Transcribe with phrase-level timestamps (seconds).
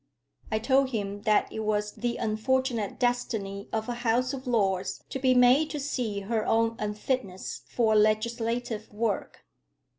[0.51, 5.19] I told him that it was the unfortunate destiny of a House of Lords to
[5.19, 9.45] be made to see her own unfitness for legislative work.